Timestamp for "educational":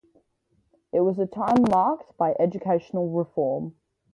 2.39-3.09